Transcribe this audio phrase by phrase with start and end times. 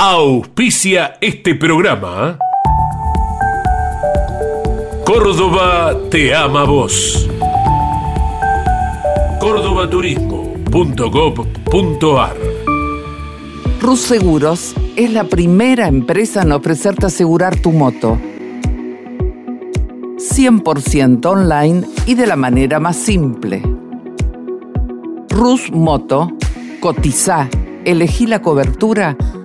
[0.00, 2.38] auspicia este programa.
[5.04, 7.28] Córdoba te ama vos.
[9.40, 12.36] cordobaturismo.gov.ar
[13.80, 18.16] Rus Seguros es la primera empresa en ofrecerte asegurar tu moto.
[20.16, 23.62] 100% online y de la manera más simple.
[25.28, 26.30] Rus Moto,
[26.80, 27.48] cotiza,
[27.84, 29.16] elegí la cobertura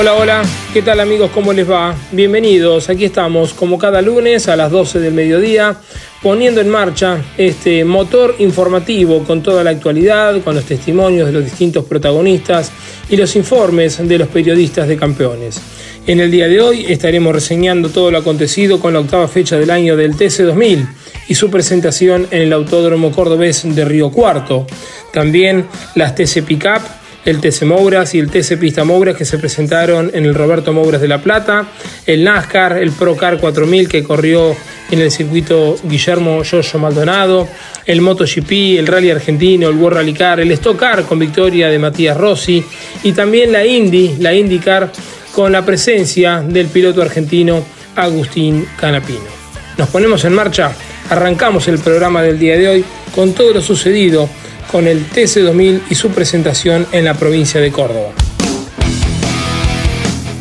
[0.00, 1.32] Hola, hola, ¿qué tal amigos?
[1.34, 1.92] ¿Cómo les va?
[2.12, 5.76] Bienvenidos, aquí estamos como cada lunes a las 12 del mediodía
[6.22, 11.42] poniendo en marcha este motor informativo con toda la actualidad, con los testimonios de los
[11.42, 12.70] distintos protagonistas
[13.10, 15.60] y los informes de los periodistas de campeones.
[16.06, 19.72] En el día de hoy estaremos reseñando todo lo acontecido con la octava fecha del
[19.72, 20.88] año del TC2000
[21.26, 24.64] y su presentación en el Autódromo Cordobés de Río Cuarto.
[25.12, 26.97] También las TC Pickup
[27.28, 30.98] el TC Mouras y el TC Pista Mouras que se presentaron en el Roberto Mouras
[30.98, 31.68] de La Plata,
[32.06, 34.56] el NASCAR, el Procar 4000 que corrió
[34.90, 37.46] en el circuito Guillermo Yoyo Maldonado,
[37.84, 41.78] el MotoGP, el Rally Argentino, el World Rally Car, el Stock Car con victoria de
[41.78, 42.64] Matías Rossi
[43.02, 44.90] y también la Indy, la IndyCar
[45.34, 47.62] con la presencia del piloto argentino
[47.94, 49.28] Agustín Canapino.
[49.76, 50.72] Nos ponemos en marcha,
[51.10, 54.30] arrancamos el programa del día de hoy con todo lo sucedido
[54.70, 58.10] con el TC2000 y su presentación en la provincia de Córdoba.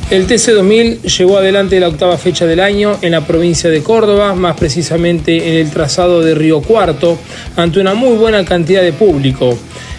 [0.09, 4.55] El TC2000 llevó adelante la octava fecha del año en la provincia de Córdoba, más
[4.55, 7.17] precisamente en el trazado de Río Cuarto,
[7.57, 9.57] ante una muy buena cantidad de público.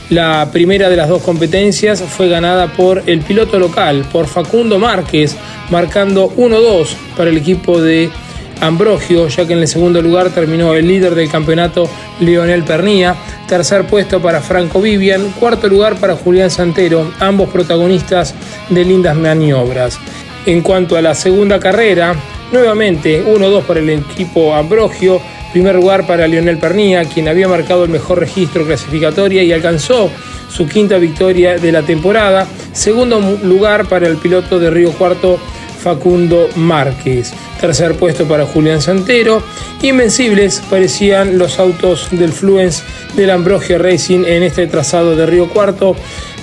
[0.09, 5.37] La primera de las dos competencias fue ganada por el piloto local, por Facundo Márquez,
[5.71, 8.09] marcando 1-2 para el equipo de
[8.61, 11.89] Ambrogio, ya que en el segundo lugar terminó el líder del campeonato
[12.21, 18.35] Lionel Pernía, tercer puesto para Franco Vivian, cuarto lugar para Julián Santero, ambos protagonistas
[18.69, 19.99] de lindas maniobras.
[20.47, 22.15] En cuanto a la segunda carrera,
[22.53, 25.21] nuevamente 1-2 para el equipo Ambrogio,
[25.53, 30.11] primer lugar para Lionel Pernía, quien había marcado el mejor registro clasificatorio y alcanzó
[30.49, 35.39] su quinta victoria de la temporada, segundo lugar para el piloto de Río Cuarto
[35.79, 37.33] Facundo Márquez.
[37.61, 39.43] Tercer puesto para Julián Santero.
[39.83, 42.83] Invencibles parecían los autos del Fluence
[43.15, 45.97] del Ambrogio Racing en este trazado de Río Cuarto.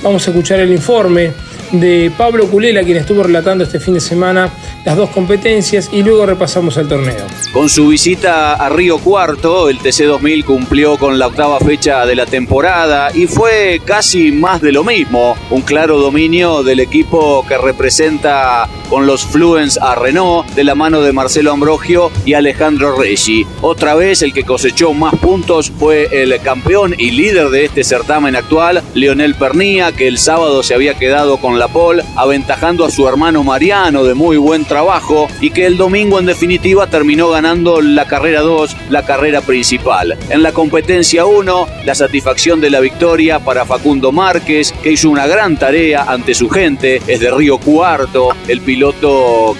[0.03, 1.31] Vamos a escuchar el informe
[1.71, 4.51] de Pablo Culela, quien estuvo relatando este fin de semana
[4.85, 7.25] las dos competencias y luego repasamos el torneo.
[7.51, 12.25] Con su visita a Río Cuarto, el TC2000 cumplió con la octava fecha de la
[12.25, 18.69] temporada y fue casi más de lo mismo, un claro dominio del equipo que representa
[18.89, 23.45] con los Fluence a Renault de la mano de Marcelo Ambrogio y Alejandro Reggi.
[23.61, 28.35] Otra vez el que cosechó más puntos fue el campeón y líder de este certamen
[28.35, 33.07] actual, Leonel Pernía, que el sábado se había quedado con la pole, aventajando a su
[33.07, 38.05] hermano Mariano de muy buen trabajo y que el domingo en definitiva terminó ganando la
[38.05, 40.17] carrera 2, la carrera principal.
[40.29, 45.27] En la competencia 1, la satisfacción de la victoria para Facundo Márquez, que hizo una
[45.27, 48.61] gran tarea ante su gente, es de Río Cuarto, el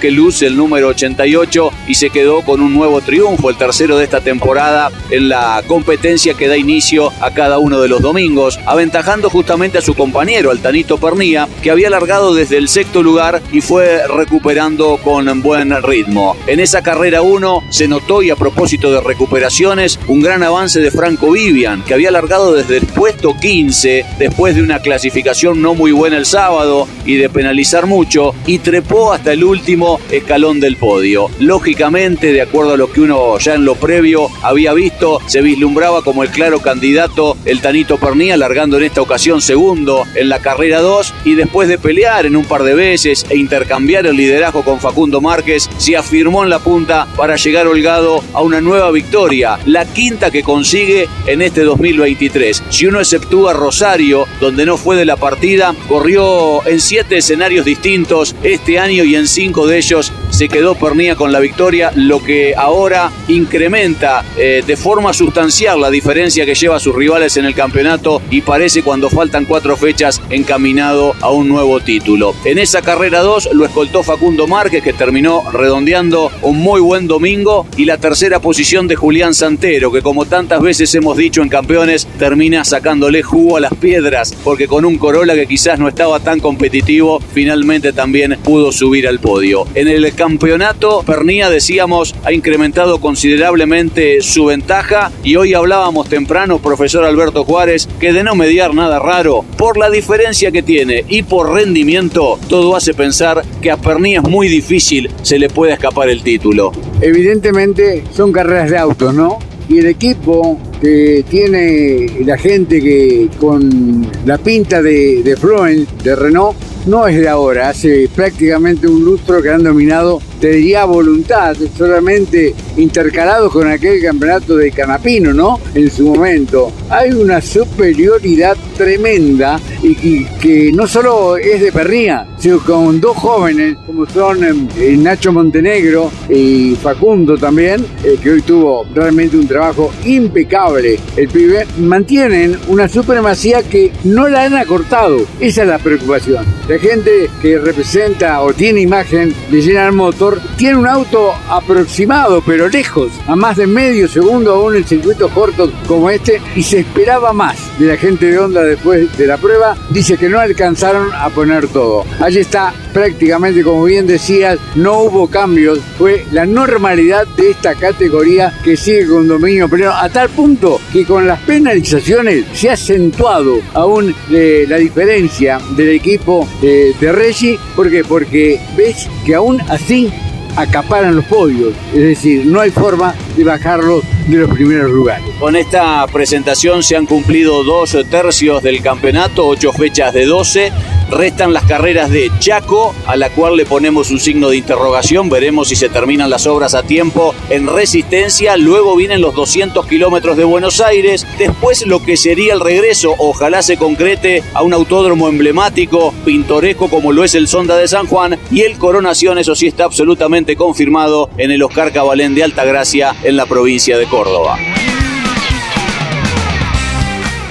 [0.01, 4.03] que luce el número 88 y se quedó con un nuevo triunfo, el tercero de
[4.03, 9.29] esta temporada en la competencia que da inicio a cada uno de los domingos, aventajando
[9.29, 14.05] justamente a su compañero, Altanito Pernía, que había largado desde el sexto lugar y fue
[14.07, 16.35] recuperando con buen ritmo.
[16.45, 20.91] En esa carrera 1 se notó y a propósito de recuperaciones un gran avance de
[20.91, 25.93] Franco Vivian, que había largado desde el puesto 15 después de una clasificación no muy
[25.93, 31.29] buena el sábado y de penalizar mucho y trepó hasta el último escalón del podio.
[31.39, 36.03] Lógicamente, de acuerdo a lo que uno ya en lo previo había visto, se vislumbraba
[36.03, 40.81] como el claro candidato el Tanito Pernía, largando en esta ocasión segundo en la carrera
[40.81, 44.79] 2 y después de pelear en un par de veces e intercambiar el liderazgo con
[44.79, 49.85] Facundo Márquez, se afirmó en la punta para llegar holgado a una nueva victoria, la
[49.85, 52.63] quinta que consigue en este 2023.
[52.69, 58.35] Si uno exceptúa Rosario, donde no fue de la partida, corrió en siete escenarios distintos
[58.43, 62.55] este año y en cinco de ellos se quedó Pernía con la victoria, lo que
[62.57, 68.21] ahora incrementa eh, de forma sustancial la diferencia que lleva sus rivales en el campeonato
[68.29, 72.35] y parece cuando faltan cuatro fechas encaminado a un nuevo título.
[72.43, 77.65] En esa carrera 2 lo escoltó Facundo Márquez que terminó redondeando un muy buen domingo
[77.77, 82.09] y la tercera posición de Julián Santero que como tantas veces hemos dicho en campeones
[82.19, 86.41] termina sacándole jugo a las piedras porque con un Corolla que quizás no estaba tan
[86.41, 89.65] competitivo finalmente también pudo subir al podio.
[89.75, 97.05] En el campeonato, Pernía, decíamos, ha incrementado considerablemente su ventaja y hoy hablábamos temprano, profesor
[97.05, 101.53] Alberto Juárez, que de no mediar nada raro, por la diferencia que tiene y por
[101.53, 106.23] rendimiento, todo hace pensar que a Pernía es muy difícil se le puede escapar el
[106.23, 106.71] título.
[107.01, 109.37] Evidentemente son carreras de autos, ¿no?
[109.69, 116.15] Y el equipo que tiene la gente que con la pinta de, de Fluence, de
[116.15, 121.55] Renault, no es de ahora, hace prácticamente un lustro que han dominado, te diría voluntad,
[121.77, 125.59] solamente intercalados con aquel campeonato de Canapino, ¿no?
[125.73, 126.71] En su momento.
[126.89, 133.77] Hay una superioridad tremenda y, que no solo es de Perría, sino con dos jóvenes
[133.85, 139.47] como son em, eh, Nacho Montenegro y Facundo también, eh, que hoy tuvo realmente un
[139.47, 145.19] trabajo impecable el pibe, mantienen una supremacía que no la han acortado.
[145.39, 146.45] Esa es la preocupación.
[146.67, 152.69] La gente que representa o tiene imagen de General Motor tiene un auto aproximado, pero
[152.69, 157.33] lejos, a más de medio segundo aún en circuitos cortos como este, y se esperaba
[157.33, 159.75] más de la gente de Honda después de la prueba.
[159.89, 162.05] Dice que no alcanzaron a poner todo.
[162.19, 165.79] Allí está prácticamente, como bien decías, no hubo cambios.
[165.97, 171.05] Fue la normalidad de esta categoría que sigue con dominio pleno, a tal punto que
[171.05, 177.59] con las penalizaciones se ha acentuado aún eh, la diferencia del equipo eh, de Reggie.
[177.75, 178.03] ¿Por qué?
[178.03, 180.11] Porque ves que aún así
[180.55, 181.73] acaparan los podios.
[181.93, 185.25] Es decir, no hay forma de bajarlos de los primeros lugares.
[185.39, 190.71] Con esta presentación se han cumplido dos tercios del campeonato, ocho fechas de 12.
[191.09, 195.29] Restan las carreras de Chaco, a la cual le ponemos un signo de interrogación.
[195.29, 198.57] Veremos si se terminan las obras a tiempo en resistencia.
[198.57, 201.27] Luego vienen los 200 kilómetros de Buenos Aires.
[201.37, 207.11] Después lo que sería el regreso, ojalá se concrete a un autódromo emblemático, pintoresco como
[207.11, 208.39] lo es el Sonda de San Juan.
[208.51, 213.37] Y el Coronación, eso sí está absolutamente confirmado en el Oscar Cabalén de Altagracia, en
[213.37, 214.57] la provincia de Córdoba.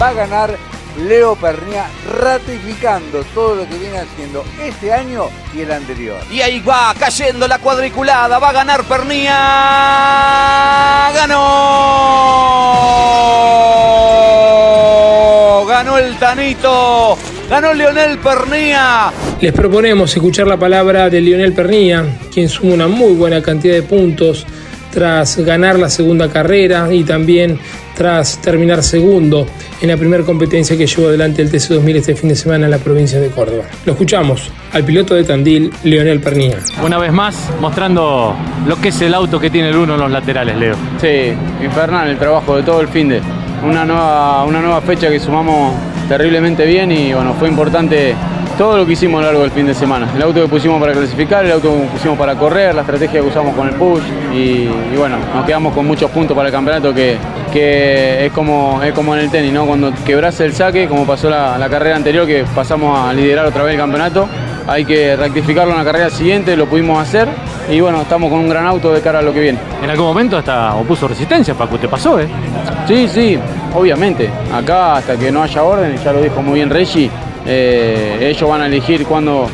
[0.01, 1.87] Va a ganar Leo Pernía
[2.21, 6.19] ratificando todo lo que viene haciendo este año y el anterior.
[6.31, 9.33] Y ahí va cayendo la cuadriculada, va a ganar Pernía.
[11.15, 11.55] Ganó.
[15.67, 17.19] Ganó el Tanito.
[17.49, 19.13] Ganó Leonel Pernía.
[19.41, 23.83] Les proponemos escuchar la palabra de Leonel Pernía, quien suma una muy buena cantidad de
[23.83, 24.47] puntos
[24.95, 27.59] tras ganar la segunda carrera y también
[27.97, 29.47] tras terminar segundo
[29.81, 32.79] en la primera competencia que llevó adelante el TC2000 este fin de semana en la
[32.79, 33.65] provincia de Córdoba.
[33.85, 36.59] Lo escuchamos al piloto de Tandil, Leonel Pernilla.
[36.85, 38.37] Una vez más, mostrando
[38.67, 40.77] lo que es el auto que tiene el uno en los laterales, Leo.
[41.01, 41.33] Sí,
[41.65, 43.21] infernal el trabajo de todo el fin de.
[43.65, 45.75] Una nueva, una nueva fecha que sumamos
[46.09, 48.15] terriblemente bien y bueno, fue importante
[48.57, 50.09] todo lo que hicimos a lo largo del fin de semana.
[50.15, 53.27] El auto que pusimos para clasificar, el auto que pusimos para correr, la estrategia que
[53.27, 57.17] usamos con el push y, bueno, nos quedamos con muchos puntos para el campeonato que,
[57.53, 59.67] que es, como, es como en el tenis, ¿no?
[59.67, 63.63] Cuando quebras el saque, como pasó la, la carrera anterior que pasamos a liderar otra
[63.65, 64.29] vez el campeonato,
[64.67, 67.29] hay que rectificarlo en la carrera siguiente, lo pudimos hacer
[67.71, 69.59] y bueno, estamos con un gran auto de cara a lo que viene.
[69.83, 72.29] En algún momento hasta opuso resistencia, Paco, ¿te pasó, eh?
[72.87, 73.39] Sí, sí,
[73.75, 74.31] obviamente.
[74.53, 77.11] Acá hasta que no haya orden, ya lo dijo muy bien Reggie,
[77.47, 79.49] eh, ellos van a elegir cuándo,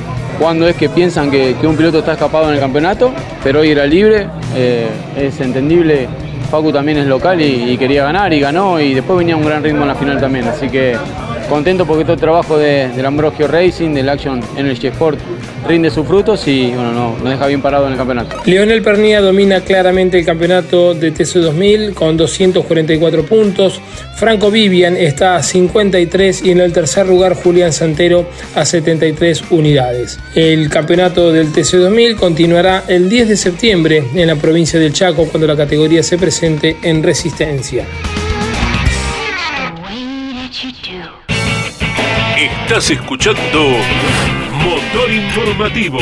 [0.67, 4.27] es que piensan que, un piloto está escapado en el campeonato, pero hoy era libre,
[4.55, 6.09] eh, es entendible.
[6.51, 9.83] Facu también es local y, quería ganar y ganó y después venía un gran ritmo
[9.83, 10.97] en la final también, así que
[11.51, 15.19] contento porque todo el trabajo de, del Ambrosio Racing, del Action Energy Sport,
[15.69, 18.37] rinde sus frutos y bueno, no, nos deja bien parado en el campeonato.
[18.47, 23.81] Leonel Pernía domina claramente el campeonato de TC2000 con 244 puntos.
[24.15, 30.19] Franco Vivian está a 53 y en el tercer lugar Julián Santero a 73 unidades.
[30.35, 35.49] El campeonato del TC2000 continuará el 10 de septiembre en la provincia del Chaco cuando
[35.49, 37.87] la categoría se presente en resistencia.
[42.81, 43.61] Estás escuchando
[44.65, 45.99] Motor Informativo.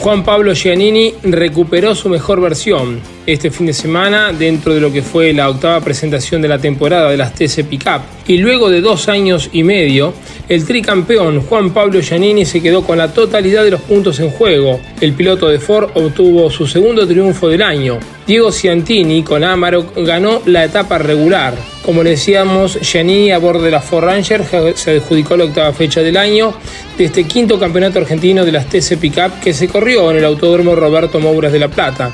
[0.00, 5.02] Juan Pablo Giannini recuperó su mejor versión este fin de semana dentro de lo que
[5.02, 8.02] fue la octava presentación de la temporada de las TC Pickup.
[8.26, 10.14] Y luego de dos años y medio,
[10.48, 14.80] el tricampeón Juan Pablo Giannini se quedó con la totalidad de los puntos en juego.
[15.00, 18.00] El piloto de Ford obtuvo su segundo triunfo del año.
[18.28, 21.54] Diego Ciantini con Amarok ganó la etapa regular.
[21.82, 24.44] Como le decíamos, Giannini a bordo de la Ford Ranger
[24.74, 26.52] se adjudicó la octava fecha del año
[26.98, 30.76] de este quinto campeonato argentino de las TC Pickup que se corrió en el Autódromo
[30.76, 32.10] Roberto Mouras de La Plata.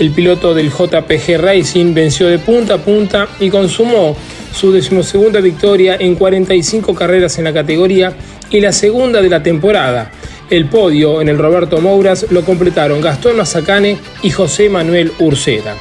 [0.00, 4.16] El piloto del JPG Racing venció de punta a punta y consumó
[4.52, 8.12] su decimosegunda victoria en 45 carreras en la categoría
[8.50, 10.10] y la segunda de la temporada.
[10.52, 15.76] El podio en el Roberto Mouras lo completaron Gastón Mazacane y José Manuel Ursera.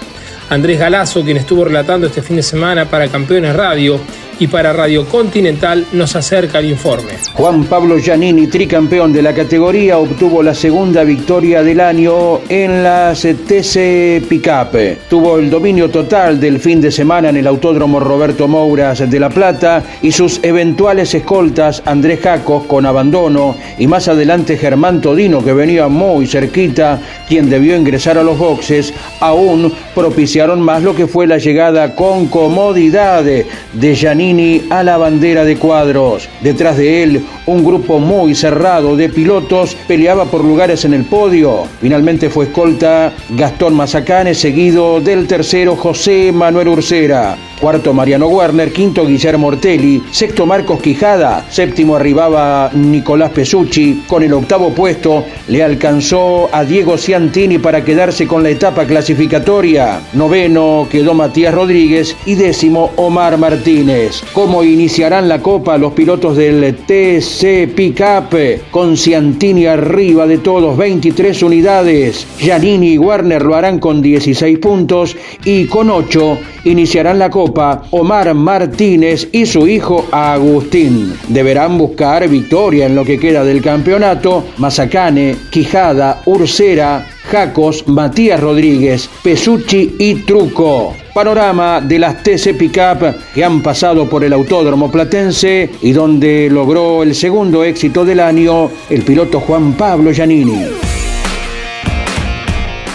[0.49, 3.99] Andrés Galazo, quien estuvo relatando este fin de semana para Campeones Radio,
[4.41, 7.11] y para Radio Continental nos acerca el informe.
[7.33, 13.21] Juan Pablo Giannini, tricampeón de la categoría, obtuvo la segunda victoria del año en las
[13.21, 14.75] TC Pickup.
[15.07, 19.29] Tuvo el dominio total del fin de semana en el Autódromo Roberto Mouras de La
[19.29, 25.53] Plata y sus eventuales escoltas Andrés Jacos con abandono y más adelante Germán Todino que
[25.53, 31.27] venía muy cerquita, quien debió ingresar a los boxes, aún propiciaron más lo que fue
[31.27, 34.30] la llegada con comodidad de Giannini
[34.69, 36.29] a la bandera de cuadros.
[36.41, 41.63] Detrás de él, un grupo muy cerrado de pilotos peleaba por lugares en el podio.
[41.81, 47.35] Finalmente fue escolta Gastón Mazacane, seguido del tercero José Manuel Ursera.
[47.61, 54.33] Cuarto Mariano Werner, quinto Guillermo Ortelli, sexto Marcos Quijada, séptimo arribaba Nicolás Pesucci, con el
[54.33, 60.01] octavo puesto le alcanzó a Diego Ciantini para quedarse con la etapa clasificatoria.
[60.13, 64.23] Noveno quedó Matías Rodríguez y décimo Omar Martínez.
[64.33, 68.71] ¿Cómo iniciarán la copa los pilotos del TC Pickup?
[68.71, 72.25] Con Ciantini arriba de todos, 23 unidades.
[72.39, 75.15] Giannini y Werner lo harán con 16 puntos
[75.45, 77.50] y con 8 iniciarán la copa
[77.91, 81.13] Omar Martínez y su hijo Agustín.
[81.27, 84.45] Deberán buscar victoria en lo que queda del campeonato.
[84.57, 90.95] Mazacane, Quijada, Ursera, Jacos, Matías Rodríguez, Pesucci y Truco.
[91.13, 97.03] Panorama de las TC Pickup que han pasado por el Autódromo Platense y donde logró
[97.03, 100.67] el segundo éxito del año el piloto Juan Pablo Giannini.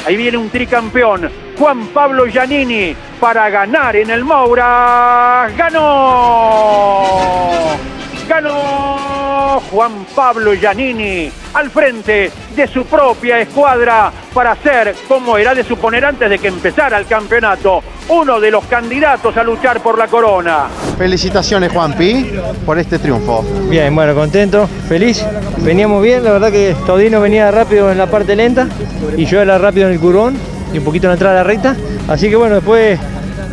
[0.06, 5.48] Ahí viene un tricampeón, Juan Pablo Giannini, para ganar en el Moura.
[5.56, 7.00] ¡Ganó!
[8.28, 9.60] ¡Ganó!
[9.70, 16.04] Juan Pablo Giannini al frente de su propia escuadra para ser, como era de suponer
[16.04, 20.66] antes de que empezara el campeonato, uno de los candidatos a luchar por la corona.
[20.98, 22.32] Felicitaciones Juanpi
[22.64, 23.42] por este triunfo.
[23.68, 25.24] Bien, bueno, contento, feliz.
[25.58, 28.68] Veníamos bien, la verdad que Todino venía rápido en la parte lenta
[29.16, 30.36] y yo era rápido en el curvón
[30.72, 31.76] y un poquito en la entrada de la recta.
[32.08, 32.98] Así que bueno, después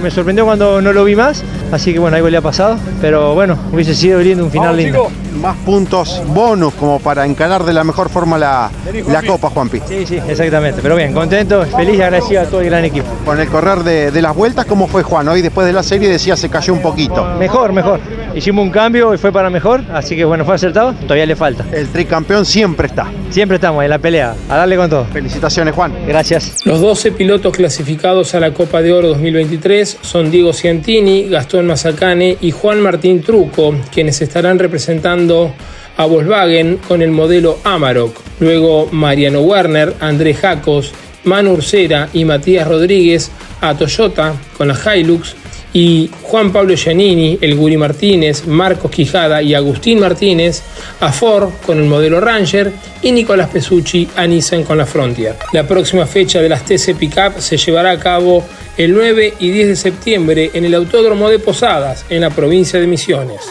[0.01, 1.43] me sorprendió cuando no lo vi más.
[1.73, 2.77] Así que bueno, algo le ha pasado.
[3.01, 5.09] Pero bueno, hubiese sido lindo un final lindo.
[5.41, 8.69] Más puntos bonus como para encarar de la mejor forma la,
[9.07, 9.81] la Copa, Juanpi.
[9.87, 10.81] Sí, sí, exactamente.
[10.83, 13.07] Pero bien, contento, feliz y agradecido a todo el gran equipo.
[13.25, 15.27] Con el correr de, de las vueltas, ¿cómo fue Juan?
[15.27, 17.25] Hoy después de la serie decía se cayó un poquito.
[17.39, 17.99] Mejor, mejor.
[18.35, 21.65] Hicimos un cambio y fue para mejor, así que bueno, fue acertado, todavía le falta.
[21.71, 23.07] El tricampeón siempre está.
[23.29, 25.05] Siempre estamos en la pelea, a darle con todo.
[25.05, 25.93] Felicitaciones, Juan.
[26.07, 26.65] Gracias.
[26.65, 32.37] Los 12 pilotos clasificados a la Copa de Oro 2023 son Diego Ciantini, Gastón Mazacane
[32.41, 35.53] y Juan Martín Truco, quienes estarán representando
[35.97, 38.19] a Volkswagen con el modelo Amarok.
[38.39, 40.91] Luego Mariano Werner, Andrés Jacos,
[41.23, 45.35] Manu Ursera y Matías Rodríguez a Toyota con la Hilux
[45.73, 50.61] y Juan Pablo Giannini, el Guri Martínez, Marcos Quijada y Agustín Martínez
[50.99, 55.35] a Ford con el modelo Ranger y Nicolás Pesucci a Nissan con la Frontier.
[55.51, 58.43] La próxima fecha de las TC Pickup se llevará a cabo
[58.77, 62.87] el 9 y 10 de septiembre en el Autódromo de Posadas, en la provincia de
[62.87, 63.41] Misiones.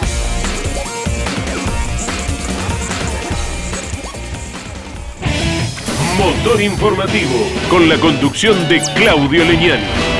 [6.18, 10.11] Motor informativo con la conducción de Claudio Leñani.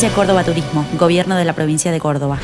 [0.00, 2.38] Agencia Córdoba Turismo, Gobierno de la Provincia de Córdoba.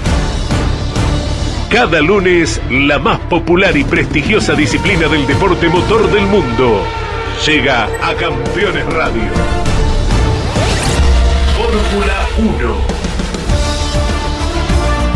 [1.71, 6.83] Cada lunes, la más popular y prestigiosa disciplina del deporte motor del mundo
[7.47, 9.23] llega a Campeones Radio.
[11.57, 12.29] Fórmula
[12.61, 12.97] 1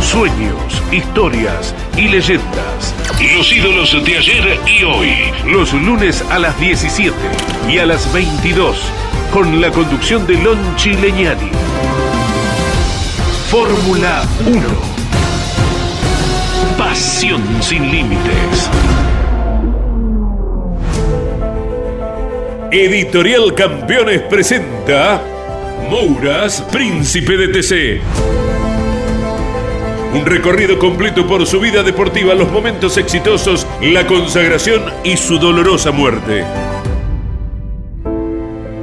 [0.01, 2.95] sueños, historias y leyendas.
[3.37, 5.11] Los ídolos de ayer y hoy.
[5.47, 7.15] Los lunes a las 17
[7.69, 8.81] y a las 22
[9.31, 10.59] con la conducción de Lon
[11.01, 11.51] Leñani.
[13.51, 14.61] Fórmula 1.
[16.79, 18.71] Pasión sin límites.
[22.71, 25.21] Editorial Campeones presenta
[25.91, 28.01] Mouras, Príncipe de TC.
[30.15, 35.91] Un recorrido completo por su vida deportiva, los momentos exitosos, la consagración y su dolorosa
[35.91, 36.45] muerte.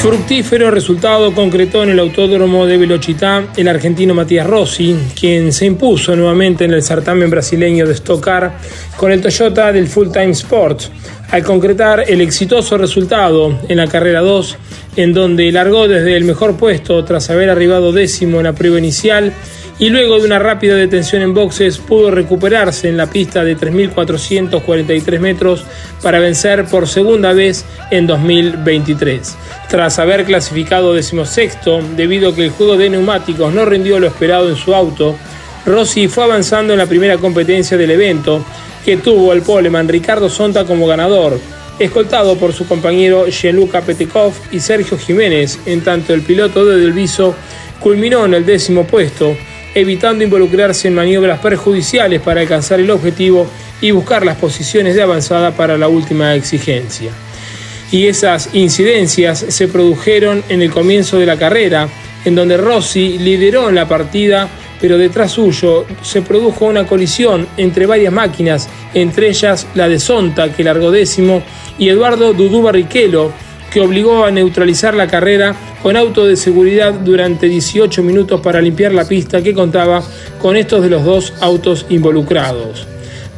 [0.00, 6.16] Fructífero resultado concretó en el autódromo de Velochitá el argentino Matías Rossi, quien se impuso
[6.16, 8.56] nuevamente en el certamen brasileño de Stock Car
[8.96, 10.84] con el Toyota del Full Time Sport,
[11.30, 14.56] al concretar el exitoso resultado en la carrera 2,
[14.96, 19.34] en donde largó desde el mejor puesto tras haber arribado décimo en la prueba inicial
[19.80, 25.18] y luego de una rápida detención en boxes pudo recuperarse en la pista de 3.443
[25.18, 25.64] metros
[26.02, 29.36] para vencer por segunda vez en 2023.
[29.70, 34.50] Tras haber clasificado decimosexto debido a que el juego de neumáticos no rindió lo esperado
[34.50, 35.16] en su auto,
[35.64, 38.44] Rossi fue avanzando en la primera competencia del evento
[38.84, 41.40] que tuvo el poleman Ricardo Sonta como ganador,
[41.78, 47.34] escoltado por su compañero Gianluca Petekov y Sergio Jiménez, en tanto el piloto de Delviso
[47.80, 49.34] culminó en el décimo puesto
[49.74, 53.46] evitando involucrarse en maniobras perjudiciales para alcanzar el objetivo
[53.80, 57.10] y buscar las posiciones de avanzada para la última exigencia.
[57.92, 61.88] Y esas incidencias se produjeron en el comienzo de la carrera,
[62.24, 64.48] en donde Rossi lideró en la partida,
[64.80, 70.52] pero detrás suyo se produjo una colisión entre varias máquinas, entre ellas la de Sonta,
[70.52, 71.42] que largó décimo,
[71.78, 73.32] y Eduardo Dudú Barrichello,
[73.70, 78.92] que obligó a neutralizar la carrera con auto de seguridad durante 18 minutos para limpiar
[78.92, 80.02] la pista que contaba
[80.40, 82.86] con estos de los dos autos involucrados.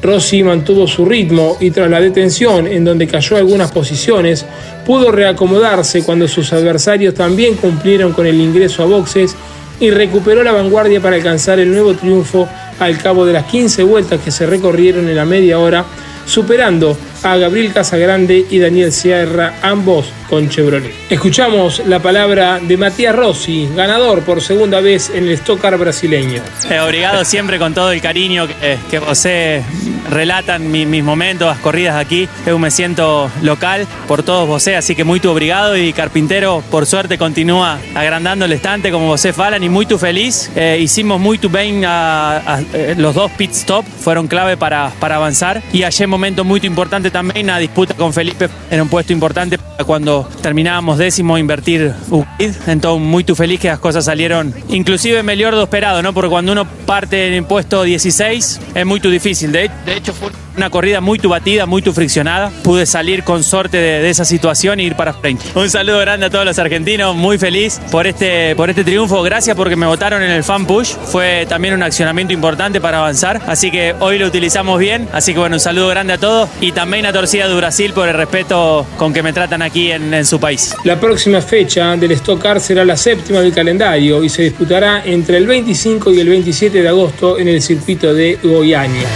[0.02, 4.44] Rossi mantuvo su ritmo y tras la detención en donde cayó algunas posiciones,
[4.84, 9.36] pudo reacomodarse cuando sus adversarios también cumplieron con el ingreso a boxes
[9.78, 12.48] y recuperó la vanguardia para alcanzar el nuevo triunfo
[12.80, 15.84] al cabo de las 15 vueltas que se recorrieron en la media hora,
[16.26, 20.92] superando a Gabriel Casagrande y Daniel Sierra, ambos con Chevrolet.
[21.11, 26.42] Escuchamos la palabra de Matías Rossi, ganador por segunda vez en el Stock Car brasileño.
[26.70, 29.62] Eh, obrigado siempre con todo el cariño que, que vosé
[30.11, 32.28] relatan mis momentos, las corridas aquí.
[32.46, 36.87] Eu me siento local por todos vosé, así que muy tu obrigado y Carpintero, por
[36.87, 40.50] suerte, continúa agrandando el estante como vosé falan y muy tu feliz.
[40.56, 44.90] Eh, hicimos muy tu bien a, a, eh, los dos pit stop, fueron clave para,
[45.00, 49.12] para avanzar y ayer momento muy importante también, una disputa con Felipe en un puesto
[49.12, 52.55] importante cuando terminábamos décimo invertir UCID.
[52.66, 56.12] Entonces, muy tu feliz que las cosas salieron inclusive mejor de esperado, ¿no?
[56.12, 59.53] Porque cuando uno parte en el puesto 16 es muy tu difícil.
[59.53, 62.50] De, de hecho, fue una corrida muy tu batida, muy tu friccionada.
[62.62, 65.44] Pude salir con suerte de, esa situación e ir para frente.
[65.54, 69.22] Un saludo grande a todos los argentinos, muy feliz por este, por este triunfo.
[69.22, 70.94] Gracias porque me votaron en el fan push.
[70.94, 73.40] Fue también un accionamiento importante para avanzar.
[73.46, 75.08] Así que hoy lo utilizamos bien.
[75.12, 78.08] Así que bueno, un saludo grande a todos y también a Torcida de Brasil por
[78.08, 80.74] el respeto con que me tratan aquí en, en su país.
[80.84, 85.38] La próxima fecha del Stock Car será la séptima del calendario y se disputará entre
[85.38, 89.08] el 25 y el 27 de agosto en el circuito de Goiânia.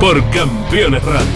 [0.00, 1.26] Por Campeones Radio.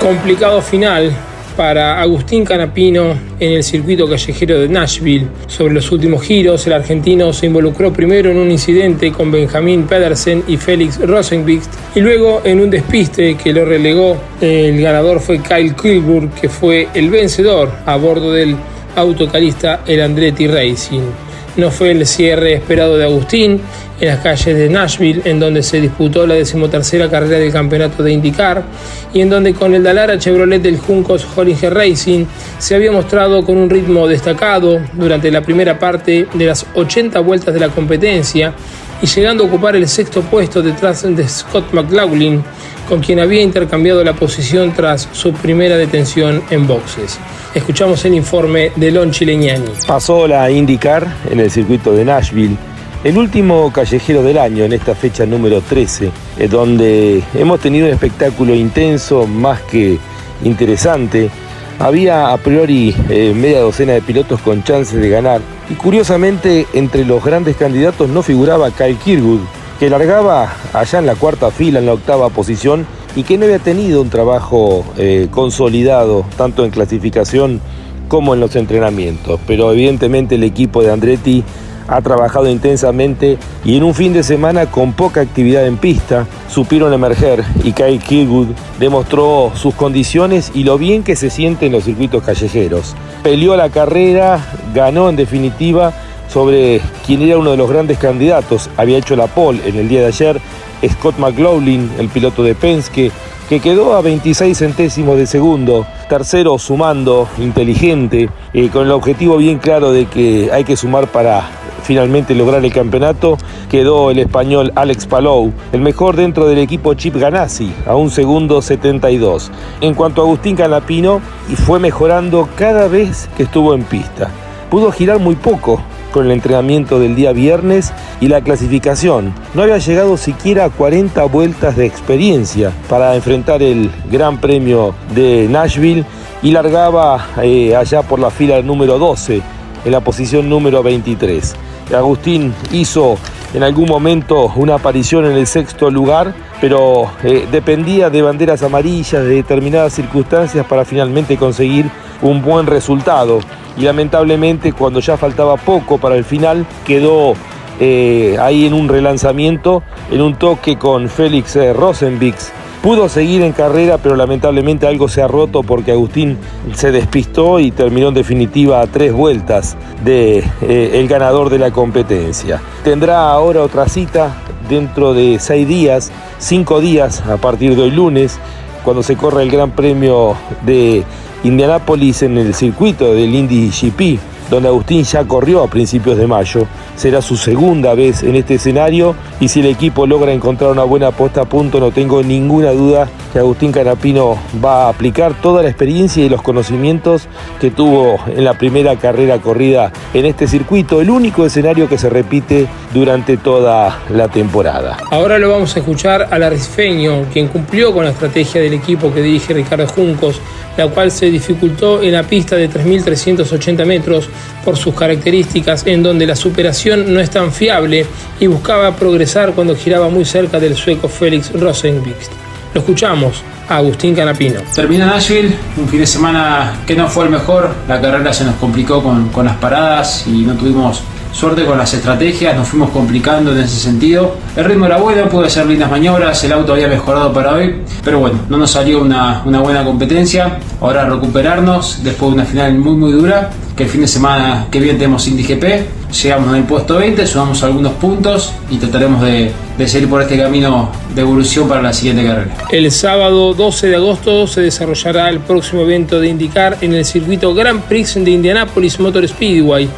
[0.00, 1.10] Complicado final
[1.56, 5.28] para Agustín Canapino en el circuito callejero de Nashville.
[5.46, 10.42] Sobre los últimos giros, el argentino se involucró primero en un incidente con Benjamín Pedersen
[10.46, 14.16] y Félix Rosenbicht y luego en un despiste que lo relegó.
[14.40, 18.56] El ganador fue Kyle Kilburg, que fue el vencedor a bordo del
[18.96, 21.23] autocalista el Andretti Racing.
[21.56, 23.60] No fue el cierre esperado de Agustín
[24.00, 28.12] en las calles de Nashville, en donde se disputó la decimotercera carrera del campeonato de
[28.12, 28.64] IndyCar
[29.12, 32.26] y en donde con el Dalara Chevrolet del Juncos Hollinger Racing
[32.58, 37.54] se había mostrado con un ritmo destacado durante la primera parte de las 80 vueltas
[37.54, 38.52] de la competencia
[39.00, 42.42] y llegando a ocupar el sexto puesto detrás de Scott McLaughlin,
[42.88, 47.18] con quien había intercambiado la posición tras su primera detención en boxes.
[47.54, 49.70] Escuchamos el informe de Lon Chileñani.
[49.86, 52.56] Pasó la IndyCar en el circuito de Nashville,
[53.04, 56.10] el último callejero del año en esta fecha número 13,
[56.50, 59.98] donde hemos tenido un espectáculo intenso, más que
[60.42, 61.30] interesante.
[61.78, 67.04] Había a priori eh, media docena de pilotos con chances de ganar y curiosamente entre
[67.04, 69.40] los grandes candidatos no figuraba Kyle Kirkwood,
[69.78, 73.58] que largaba allá en la cuarta fila, en la octava posición y que no había
[73.58, 77.60] tenido un trabajo eh, consolidado tanto en clasificación
[78.08, 79.40] como en los entrenamientos.
[79.46, 81.44] Pero evidentemente el equipo de Andretti
[81.88, 86.92] ha trabajado intensamente y en un fin de semana con poca actividad en pista supieron
[86.92, 91.84] emerger y Kyle Kirkwood demostró sus condiciones y lo bien que se siente en los
[91.84, 92.94] circuitos callejeros.
[93.22, 95.92] Peleó la carrera, ganó en definitiva
[96.28, 100.00] sobre quien era uno de los grandes candidatos, había hecho la pole en el día
[100.00, 100.40] de ayer,
[100.88, 103.10] Scott McLaughlin, el piloto de Penske,
[103.48, 109.58] que quedó a 26 centésimos de segundo, tercero sumando, inteligente, eh, con el objetivo bien
[109.58, 111.48] claro de que hay que sumar para
[111.82, 113.36] finalmente lograr el campeonato,
[113.70, 118.62] quedó el español Alex Palou, el mejor dentro del equipo Chip Ganassi, a un segundo
[118.62, 119.50] 72.
[119.82, 121.20] En cuanto a Agustín Canapino,
[121.66, 124.30] fue mejorando cada vez que estuvo en pista.
[124.70, 125.82] Pudo girar muy poco
[126.14, 129.34] con el entrenamiento del día viernes y la clasificación.
[129.52, 135.48] No había llegado siquiera a 40 vueltas de experiencia para enfrentar el Gran Premio de
[135.50, 136.04] Nashville
[136.40, 139.42] y largaba eh, allá por la fila número 12,
[139.84, 141.56] en la posición número 23.
[141.92, 143.18] Agustín hizo
[143.52, 149.24] en algún momento una aparición en el sexto lugar, pero eh, dependía de banderas amarillas,
[149.24, 151.90] de determinadas circunstancias para finalmente conseguir
[152.22, 153.40] un buen resultado.
[153.76, 157.34] Y lamentablemente cuando ya faltaba poco para el final, quedó
[157.80, 162.52] eh, ahí en un relanzamiento, en un toque con Félix eh, Rosenbix
[162.84, 166.36] Pudo seguir en carrera, pero lamentablemente algo se ha roto porque Agustín
[166.74, 172.60] se despistó y terminó en definitiva a tres vueltas de eh, ganador de la competencia.
[172.82, 174.36] Tendrá ahora otra cita
[174.68, 178.38] dentro de seis días, cinco días a partir de hoy lunes,
[178.84, 181.04] cuando se corre el Gran Premio de
[181.44, 186.66] Indianápolis en el circuito del Indy GP donde Agustín ya corrió a principios de mayo.
[186.96, 191.10] Será su segunda vez en este escenario y si el equipo logra encontrar una buena
[191.10, 195.68] puesta a punto, no tengo ninguna duda que Agustín Canapino va a aplicar toda la
[195.68, 197.26] experiencia y los conocimientos
[197.60, 202.08] que tuvo en la primera carrera corrida en este circuito, el único escenario que se
[202.08, 204.98] repite durante toda la temporada.
[205.10, 209.20] Ahora lo vamos a escuchar al arrisfeño, quien cumplió con la estrategia del equipo que
[209.20, 210.40] dirige Ricardo Juncos,
[210.76, 214.28] la cual se dificultó en la pista de 3.380 metros
[214.64, 218.06] por sus características, en donde la superación no es tan fiable
[218.40, 222.32] y buscaba progresar cuando giraba muy cerca del sueco Félix Rosenqvist.
[222.72, 224.60] Lo escuchamos Agustín Canapino.
[224.74, 228.56] Termina Nashville, un fin de semana que no fue el mejor, la carrera se nos
[228.56, 231.02] complicó con, con las paradas y no tuvimos
[231.34, 234.36] suerte con las estrategias, nos fuimos complicando en ese sentido.
[234.56, 238.20] El ritmo era bueno, pude hacer lindas maniobras, el auto había mejorado para hoy, pero
[238.20, 240.58] bueno, no nos salió una, una buena competencia.
[240.80, 244.78] Ahora recuperarnos después de una final muy muy dura, que el fin de semana que
[244.78, 246.14] viene tenemos Indy GP.
[246.22, 250.38] Llegamos en el puesto 20, sumamos algunos puntos y trataremos de, de seguir por este
[250.38, 252.54] camino de evolución para la siguiente carrera.
[252.70, 257.52] El sábado 12 de agosto se desarrollará el próximo evento de IndyCar en el circuito
[257.52, 259.88] Grand Prix de Indianapolis Motor Speedway.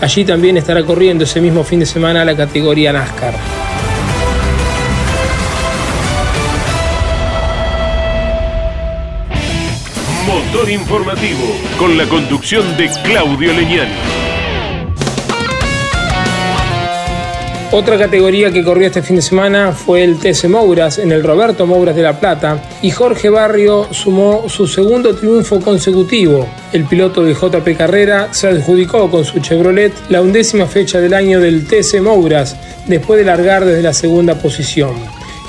[0.00, 3.34] Allí también estará corriendo ese mismo fin de semana la categoría NASCAR.
[10.26, 14.25] Motor informativo con la conducción de Claudio Leñani.
[17.72, 21.66] Otra categoría que corrió este fin de semana fue el TC Mouras en el Roberto
[21.66, 26.48] Mouras de La Plata y Jorge Barrio sumó su segundo triunfo consecutivo.
[26.72, 31.40] El piloto de JP Carrera se adjudicó con su Chevrolet la undécima fecha del año
[31.40, 34.94] del TC Mouras después de largar desde la segunda posición.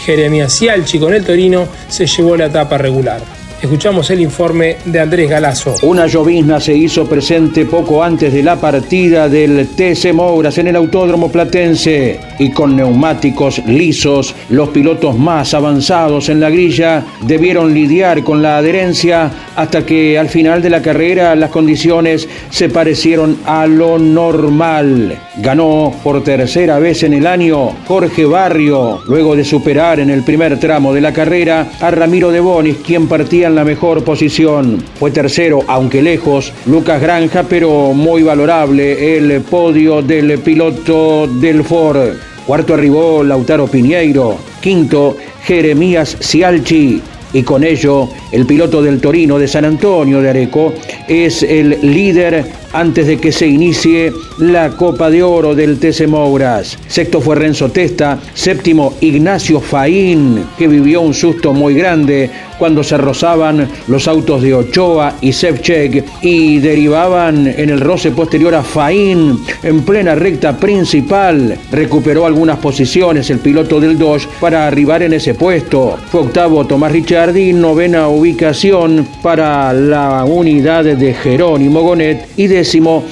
[0.03, 3.36] Jeremías Cialchi con el Torino se llevó la etapa regular.
[3.59, 5.73] Escuchamos el informe de Andrés Galazo.
[5.81, 10.75] Una llovizna se hizo presente poco antes de la partida del TC Mouras en el
[10.75, 18.23] Autódromo Platense y con neumáticos lisos, los pilotos más avanzados en la grilla debieron lidiar
[18.23, 23.65] con la adherencia hasta que al final de la carrera las condiciones se parecieron a
[23.65, 25.17] lo normal.
[25.37, 30.59] Ganó por tercera vez en el año Jorge Barrio, luego de superar en el primer
[30.59, 34.83] tramo de la carrera a Ramiro de Bonis, quien partía en la mejor posición.
[34.99, 42.13] Fue tercero, aunque lejos, Lucas Granja, pero muy valorable el podio del piloto del Ford.
[42.45, 44.37] Cuarto arribó Lautaro Piñeiro.
[44.61, 47.01] Quinto, Jeremías Cialchi.
[47.33, 50.73] Y con ello, el piloto del Torino de San Antonio de Areco
[51.07, 52.45] es el líder
[52.77, 56.77] antes de que se inicie la Copa de Oro del TC Mouras.
[56.87, 62.97] Sexto fue Renzo Testa, séptimo Ignacio Faín, que vivió un susto muy grande cuando se
[62.97, 69.39] rozaban los autos de Ochoa y Sevchek y derivaban en el roce posterior a Faín
[69.63, 71.57] en plena recta principal.
[71.71, 75.97] Recuperó algunas posiciones el piloto del Dodge para arribar en ese puesto.
[76.11, 82.47] Fue octavo Tomás Ricciardi, novena ubicación para la unidad de Jerónimo Gonet y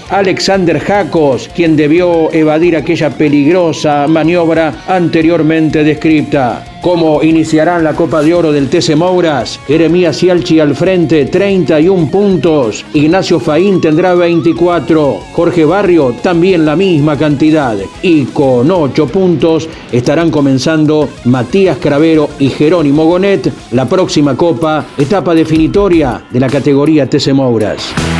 [0.09, 6.63] Alexander Jacos, quien debió evadir aquella peligrosa maniobra anteriormente descrita.
[6.81, 9.59] ¿Cómo iniciarán la Copa de Oro del TC Mouras?
[9.65, 12.85] Jeremías Cialchi al frente, 31 puntos.
[12.93, 15.19] Ignacio Faín tendrá 24.
[15.31, 17.75] Jorge Barrio también la misma cantidad.
[18.03, 25.33] Y con 8 puntos estarán comenzando Matías Cravero y Jerónimo Gonet la próxima Copa, etapa
[25.33, 28.14] definitoria de la categoría TC Mouras.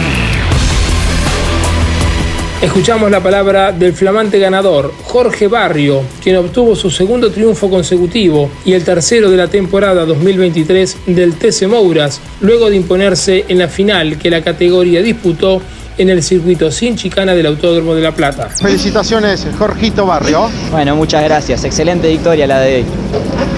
[2.61, 8.71] Escuchamos la palabra del flamante ganador, Jorge Barrio, quien obtuvo su segundo triunfo consecutivo y
[8.71, 14.17] el tercero de la temporada 2023 del TC Mouras, luego de imponerse en la final
[14.17, 15.61] que la categoría disputó
[15.97, 18.49] en el circuito sin chicana del Autódromo de La Plata.
[18.49, 20.49] Felicitaciones, Jorgito Barrio.
[20.71, 21.63] Bueno, muchas gracias.
[21.65, 22.85] Excelente victoria la de hoy.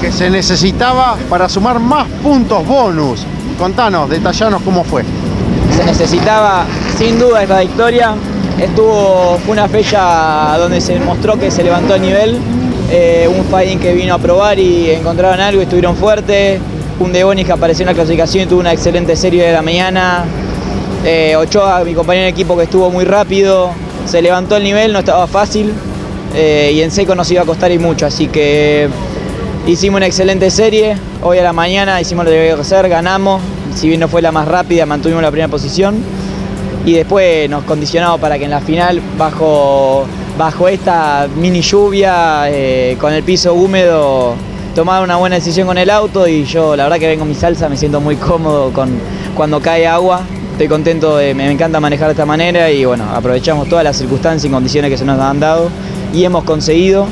[0.01, 3.21] Que se necesitaba para sumar más puntos bonus.
[3.59, 5.03] Contanos, detallanos cómo fue.
[5.75, 6.65] Se necesitaba
[6.97, 8.15] sin duda esta victoria
[8.59, 12.39] Estuvo, fue una fecha donde se mostró que se levantó el nivel,
[12.89, 16.59] eh, un fighting que vino a probar y encontraron algo, estuvieron fuertes,
[16.99, 19.61] un de Bonis que apareció en la clasificación y tuvo una excelente serie de la
[19.61, 20.25] mañana,
[21.05, 23.69] eh, Ochoa, mi compañero de equipo que estuvo muy rápido,
[24.07, 25.71] se levantó el nivel, no estaba fácil
[26.35, 28.89] eh, y en seco nos iba a costar y mucho, así que
[29.67, 33.39] hicimos una excelente serie, hoy a la mañana hicimos lo que debía hacer, ganamos,
[33.75, 35.97] si bien no fue la más rápida, mantuvimos la primera posición
[36.87, 40.05] y después nos condicionamos para que en la final, bajo,
[40.37, 44.35] bajo esta mini lluvia, eh, con el piso húmedo,
[44.73, 47.67] tomar una buena decisión con el auto y yo la verdad que vengo mi salsa,
[47.67, 48.89] me siento muy cómodo con,
[49.35, 50.21] cuando cae agua.
[50.53, 54.45] Estoy contento, de, me encanta manejar de esta manera y bueno, aprovechamos todas las circunstancias
[54.45, 55.69] y condiciones que se nos han dado
[56.13, 57.05] y hemos conseguido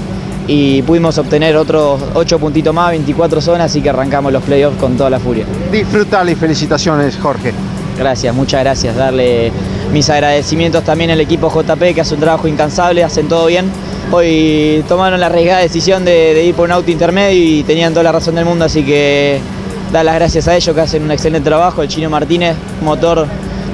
[0.47, 4.95] y pudimos obtener otros 8 puntitos más, 24 zonas, así que arrancamos los playoffs con
[4.95, 5.45] toda la furia.
[5.69, 7.51] Disfrutar y felicitaciones, Jorge.
[7.97, 8.95] Gracias, muchas gracias.
[8.95, 9.51] Darle
[9.91, 13.69] mis agradecimientos también al equipo JP que hace un trabajo incansable, hacen todo bien.
[14.11, 18.11] Hoy tomaron la arriesgada decisión de, ir por un auto intermedio y tenían toda la
[18.11, 19.39] razón del mundo, así que
[19.91, 21.81] dar las gracias a ellos que hacen un excelente trabajo.
[21.81, 23.27] El Chino Martínez, motor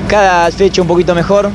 [0.08, 1.50] cada fecha un poquito mejor.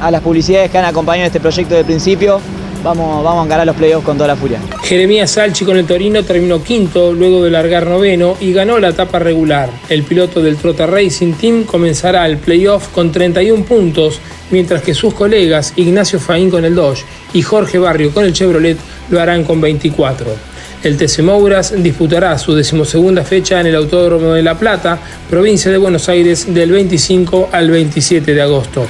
[0.00, 2.38] A las publicidades que han acompañado este proyecto el principio
[2.86, 4.60] vamos, vamos a encarar los playoffs con toda la furia.
[4.82, 9.18] Jeremías Salchi con el Torino terminó quinto luego de largar noveno y ganó la etapa
[9.18, 9.68] regular.
[9.88, 14.20] El piloto del Trota Racing Team comenzará el playoff con 31 puntos,
[14.50, 18.78] mientras que sus colegas Ignacio Faín con el Dodge y Jorge Barrio con el Chevrolet
[19.10, 20.26] lo harán con 24.
[20.84, 25.78] El TC Mouras disputará su decimosegunda fecha en el Autódromo de La Plata, provincia de
[25.78, 28.86] Buenos Aires, del 25 al 27 de agosto.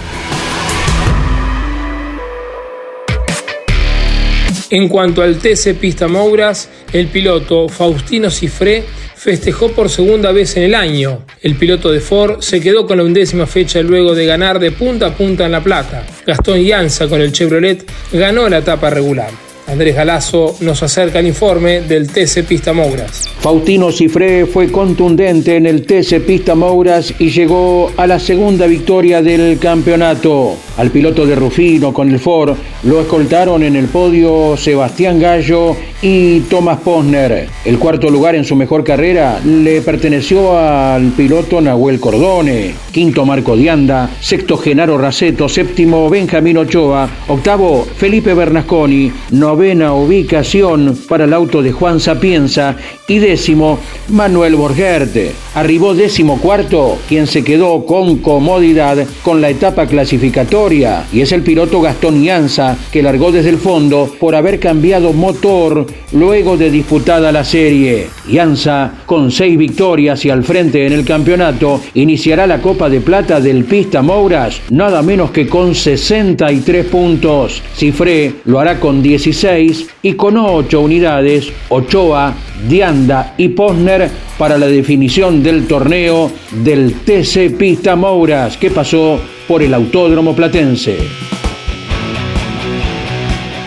[4.77, 8.85] En cuanto al TC Pista Mouras, el piloto Faustino Cifré
[9.15, 11.25] festejó por segunda vez en el año.
[11.41, 15.07] El piloto de Ford se quedó con la undécima fecha luego de ganar de punta
[15.07, 16.05] a punta en La Plata.
[16.27, 19.31] Gastón Llanza con el Chevrolet ganó la etapa regular.
[19.67, 23.31] Andrés Galazo nos acerca el informe del TC Pista Mouras.
[23.41, 29.23] Faustino Cifré fue contundente en el TC Pista Mouras y llegó a la segunda victoria
[29.23, 30.59] del campeonato.
[30.77, 32.55] Al piloto de Rufino con el Ford.
[32.83, 37.49] Lo escoltaron en el podio Sebastián Gallo y Tomás Posner.
[37.65, 43.57] El cuarto lugar en su mejor carrera le perteneció al piloto Nahuel Cordone, quinto Marco
[43.57, 51.63] Dianda, sexto Genaro Raceto, séptimo Benjamín Ochoa, octavo Felipe Bernasconi, novena ubicación para el auto
[51.63, 52.77] de Juan Sapienza.
[53.09, 55.31] Y décimo Manuel Borgerte.
[55.55, 61.43] Arribó décimo cuarto quien se quedó con comodidad con la etapa clasificatoria y es el
[61.43, 67.31] piloto Gastón Ianza que largó desde el fondo por haber cambiado motor luego de disputada
[67.31, 68.09] la serie.
[68.29, 73.41] Ianza, con seis victorias y al frente en el campeonato, iniciará la Copa de Plata
[73.41, 77.63] del Pista Mouras nada menos que con 63 puntos.
[77.77, 82.35] Cifré lo hará con 16 y con 8 unidades Ochoa,
[82.69, 86.29] Dianda y Posner para la definición del torneo
[86.65, 90.99] del TC Pista Mouras que pasó por el Autódromo Platense.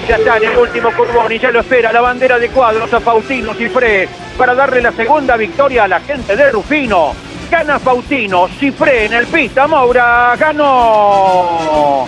[0.08, 3.00] Ya está en el último curvón y ya lo espera la bandera de cuadros a
[3.00, 7.14] Faustino Cifré para darle la segunda victoria a la gente de Rufino.
[7.52, 10.36] Gana Faustino Cifré en el pista Maura.
[10.40, 12.08] Ganó.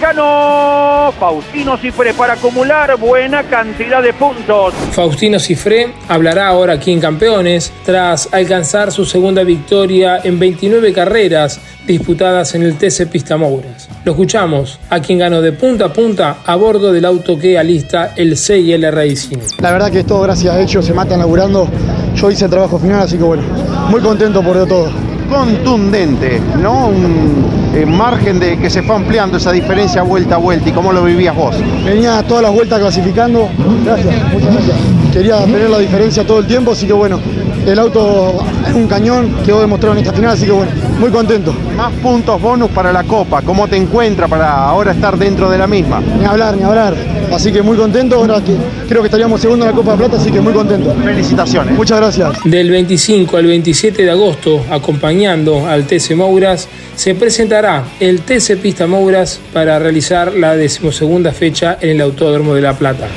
[0.00, 4.74] Ganó Faustino Cifré para acumular buena cantidad de puntos.
[4.92, 11.60] Faustino Cifré hablará ahora aquí en Campeones tras alcanzar su segunda victoria en 29 carreras
[11.86, 13.88] disputadas en el TC Pista Mouras.
[14.04, 18.12] Lo escuchamos a quien ganó de punta a punta a bordo del auto que alista
[18.16, 19.38] el CIL Racing.
[19.60, 21.68] La verdad que es todo gracias a ellos, se matan laburando.
[22.14, 23.42] Yo hice el trabajo final, así que bueno,
[23.88, 25.05] muy contento por todo.
[25.28, 26.88] Contundente, ¿no?
[26.88, 30.68] Un eh, margen de que se fue ampliando esa diferencia vuelta a vuelta.
[30.68, 31.56] ¿Y cómo lo vivías vos?
[31.84, 33.48] Venía todas las vueltas clasificando.
[33.84, 34.76] Gracias, muchas gracias.
[35.12, 37.20] Quería tener la diferencia todo el tiempo, así que bueno,
[37.66, 41.52] el auto es un cañón, quedó demostrado en esta final, así que bueno, muy contento.
[41.76, 45.66] Más puntos bonus para la Copa, ¿cómo te encuentras para ahora estar dentro de la
[45.66, 46.00] misma?
[46.00, 46.94] Ni hablar, ni hablar.
[47.32, 48.56] Así que muy contento, ahora que
[48.88, 50.94] creo que estaríamos segundo en la Copa de Plata, así que muy contento.
[51.02, 51.74] Felicitaciones.
[51.74, 52.32] Muchas gracias.
[52.44, 58.86] Del 25 al 27 de agosto, acompañando al TC Mouras, se presentará el TC Pista
[58.86, 63.08] Mouras para realizar la decimosegunda fecha en el Autódromo de La Plata.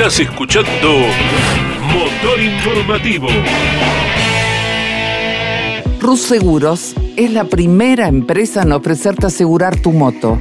[0.00, 0.88] Estás escuchando
[1.92, 3.28] Motor Informativo.
[6.00, 10.38] Rus Seguros es la primera empresa en ofrecerte asegurar tu moto.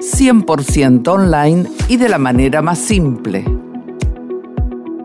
[0.00, 3.44] 100% online y de la manera más simple.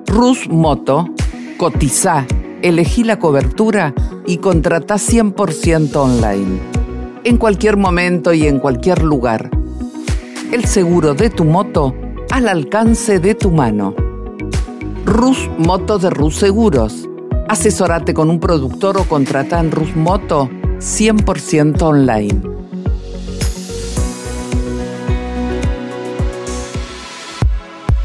[0.07, 1.09] Rus Moto,
[1.57, 2.25] cotiza,
[2.63, 3.93] elegí la cobertura
[4.25, 6.59] y contrata 100% online.
[7.23, 9.51] En cualquier momento y en cualquier lugar.
[10.51, 11.93] El seguro de tu moto
[12.31, 13.95] al alcance de tu mano.
[15.05, 17.07] Rus Moto de Rus Seguros.
[17.47, 22.41] Asesorate con un productor o contrata en Rus Moto 100% online.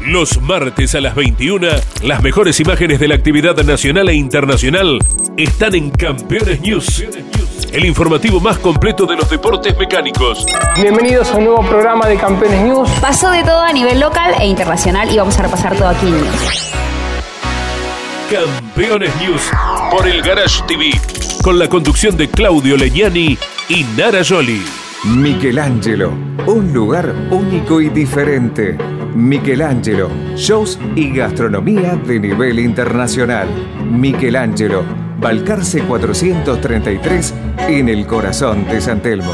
[0.05, 1.67] Los martes a las 21,
[2.03, 4.99] las mejores imágenes de la actividad nacional e internacional
[5.37, 7.03] están en Campeones News.
[7.73, 10.45] El informativo más completo de los deportes mecánicos.
[10.79, 12.87] Bienvenidos a un nuevo programa de Campeones News.
[13.01, 16.17] Pasó de todo a nivel local e internacional y vamos a repasar todo aquí en
[16.21, 16.71] News.
[18.29, 19.41] Campeones News
[19.89, 20.91] por el Garage TV,
[21.41, 24.63] con la conducción de Claudio Legnani y Nara Joli.
[25.05, 26.11] Michelangelo,
[26.45, 28.77] un lugar único y diferente.
[29.15, 33.47] Michelangelo, shows y gastronomía de nivel internacional.
[33.83, 34.83] Michelangelo,
[35.23, 37.33] Balcarce 433
[37.69, 39.33] en el corazón de San Telmo.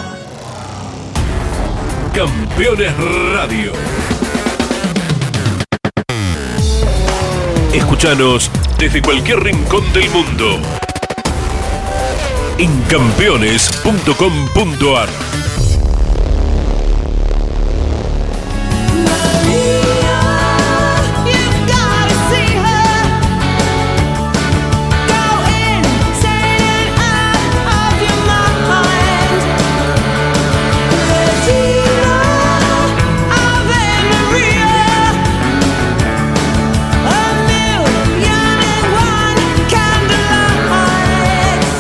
[2.14, 2.94] Campeones
[3.34, 3.72] Radio.
[7.74, 10.60] Escúchanos desde cualquier rincón del mundo.
[12.60, 15.10] En campeones.com.ar.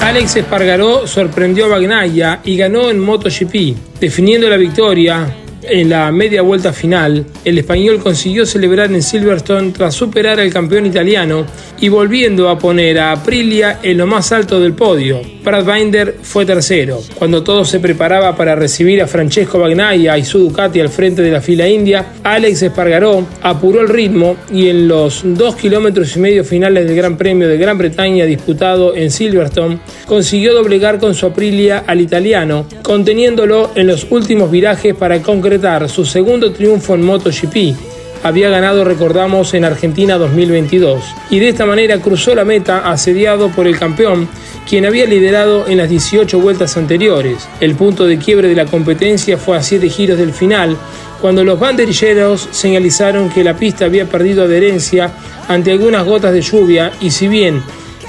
[0.09, 5.35] Alex Espargaró sorprendió a Bagnaia y ganó en MotoGP, definiendo la victoria
[5.71, 10.87] En la media vuelta final, el español consiguió celebrar en Silverstone tras superar al campeón
[10.87, 11.45] italiano
[11.79, 15.21] y volviendo a poner a Aprilia en lo más alto del podio.
[15.43, 16.99] Brad Binder fue tercero.
[17.13, 21.31] Cuando todo se preparaba para recibir a Francesco Bagnaia y su Ducati al frente de
[21.31, 26.43] la fila india, Alex Espargaró apuró el ritmo y en los dos kilómetros y medio
[26.43, 31.83] finales del Gran Premio de Gran Bretaña disputado en Silverstone, consiguió doblegar con su Aprilia
[31.85, 35.58] al italiano, conteniéndolo en los últimos virajes para concretar
[35.89, 37.75] su segundo triunfo en MotoGP.
[38.23, 43.67] Había ganado, recordamos, en Argentina 2022 y de esta manera cruzó la meta asediado por
[43.67, 44.27] el campeón,
[44.67, 47.47] quien había liderado en las 18 vueltas anteriores.
[47.59, 50.77] El punto de quiebre de la competencia fue a 7 giros del final,
[51.21, 55.11] cuando los banderilleros señalizaron que la pista había perdido adherencia
[55.47, 57.61] ante algunas gotas de lluvia y si bien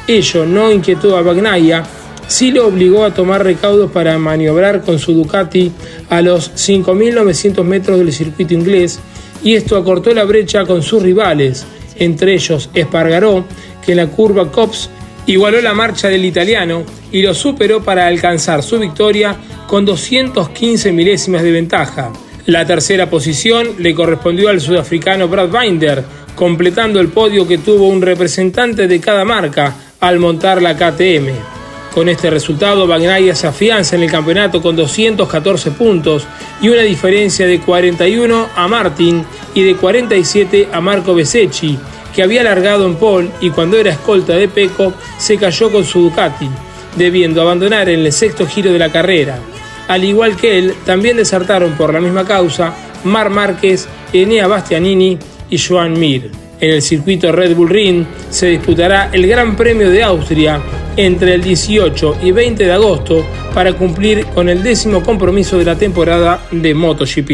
[0.06, 1.84] ello no inquietó a Bagnaia,
[2.30, 5.72] sí lo obligó a tomar recaudos para maniobrar con su Ducati
[6.08, 9.00] a los 5.900 metros del circuito inglés
[9.42, 11.66] y esto acortó la brecha con sus rivales,
[11.96, 13.44] entre ellos Espargaró,
[13.84, 14.90] que en la curva Cops
[15.26, 21.42] igualó la marcha del italiano y lo superó para alcanzar su victoria con 215 milésimas
[21.42, 22.12] de ventaja.
[22.46, 26.04] La tercera posición le correspondió al sudafricano Brad Binder,
[26.36, 31.49] completando el podio que tuvo un representante de cada marca al montar la KTM.
[31.94, 36.24] Con este resultado, Bagnaia se afianza en el campeonato con 214 puntos
[36.62, 39.24] y una diferencia de 41 a Martin
[39.54, 41.76] y de 47 a Marco Besecchi,
[42.14, 46.02] que había largado en pole y cuando era escolta de Peco se cayó con su
[46.02, 46.48] Ducati,
[46.96, 49.40] debiendo abandonar en el sexto giro de la carrera.
[49.88, 52.72] Al igual que él, también desertaron por la misma causa
[53.02, 55.18] Mar Márquez, Enea Bastianini
[55.48, 56.39] y Joan Mir.
[56.60, 60.60] En el circuito Red Bull Ring se disputará el Gran Premio de Austria
[60.94, 65.76] entre el 18 y 20 de agosto para cumplir con el décimo compromiso de la
[65.76, 67.30] temporada de MotoGP.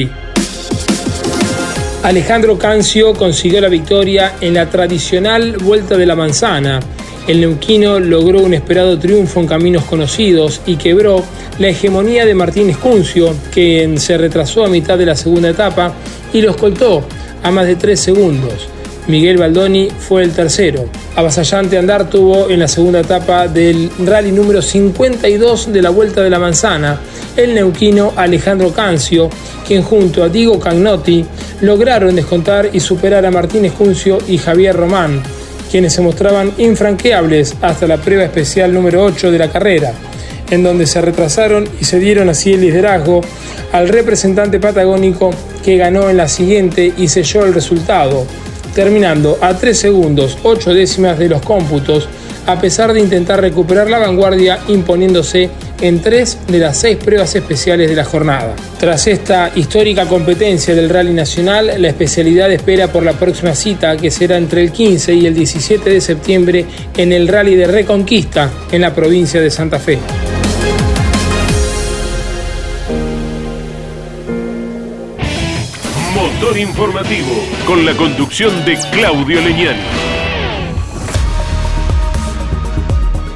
[2.05, 6.79] Alejandro Cancio consiguió la victoria en la tradicional Vuelta de la Manzana.
[7.27, 11.25] El neuquino logró un esperado triunfo en caminos conocidos y quebró
[11.59, 15.93] la hegemonía de Martín Escuncio, quien se retrasó a mitad de la segunda etapa
[16.33, 17.03] y lo escoltó
[17.43, 18.69] a más de 3 segundos.
[19.09, 20.87] Miguel Baldoni fue el tercero.
[21.15, 26.31] Avasallante andar tuvo en la segunda etapa del rally número 52 de la Vuelta de
[26.31, 26.99] la Manzana
[27.37, 29.29] el neuquino Alejandro Cancio,
[29.67, 31.25] quien junto a Diego Cagnotti
[31.61, 35.23] lograron descontar y superar a Martín Escuncio y Javier Román,
[35.71, 39.93] quienes se mostraban infranqueables hasta la prueba especial número 8 de la carrera,
[40.51, 43.21] en donde se retrasaron y se dieron así el liderazgo
[43.73, 45.31] al representante patagónico
[45.65, 48.27] que ganó en la siguiente y selló el resultado
[48.77, 52.07] terminando a 3 segundos 8 décimas de los cómputos,
[52.45, 55.49] a pesar de intentar recuperar la vanguardia imponiéndose
[55.81, 58.55] en tres de las seis pruebas especiales de la jornada.
[58.79, 64.11] Tras esta histórica competencia del Rally Nacional, la especialidad espera por la próxima cita que
[64.11, 66.67] será entre el 15 y el 17 de septiembre
[66.97, 69.99] en el Rally de Reconquista en la provincia de Santa Fe.
[76.59, 79.77] Informativo con la conducción de Claudio Leñán.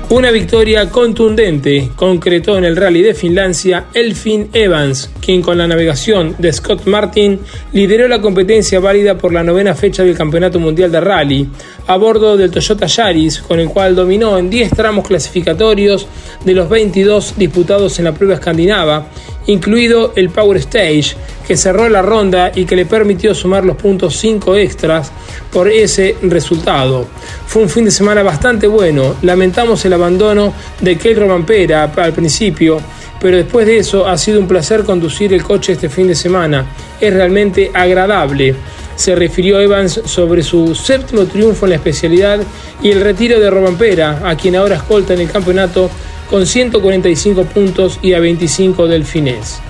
[0.08, 6.34] Una victoria contundente concretó en el rally de Finlandia Elfin Evans, quien con la navegación
[6.38, 7.38] de Scott Martin
[7.72, 11.48] lideró la competencia válida por la novena fecha del Campeonato Mundial de Rally,
[11.86, 16.08] a bordo del Toyota Yaris, con el cual dominó en 10 tramos clasificatorios
[16.44, 19.06] de los 22 disputados en la prueba escandinava,
[19.46, 21.14] incluido el Power Stage,
[21.50, 25.10] que cerró la ronda y que le permitió sumar los puntos 5 extras
[25.52, 27.08] por ese resultado.
[27.44, 32.80] Fue un fin de semana bastante bueno, lamentamos el abandono de Kel Romampera al principio,
[33.20, 36.66] pero después de eso ha sido un placer conducir el coche este fin de semana.
[37.00, 38.54] Es realmente agradable.
[38.94, 42.38] Se refirió Evans sobre su séptimo triunfo en la especialidad
[42.80, 45.90] y el retiro de Robampera, a quien ahora escolta en el campeonato
[46.30, 49.60] con 145 puntos y a 25 del finés.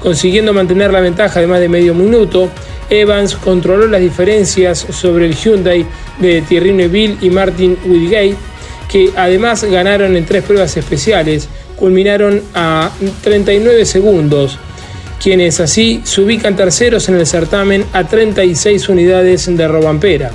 [0.00, 2.48] Consiguiendo mantener la ventaja de más de medio minuto,
[2.88, 5.84] Evans controló las diferencias sobre el Hyundai
[6.18, 8.36] de Thierry Neuville y Martin Whitgate,
[8.90, 12.90] que además ganaron en tres pruebas especiales, culminaron a
[13.22, 14.58] 39 segundos,
[15.22, 20.30] quienes así se ubican terceros en el certamen a 36 unidades de Robampera.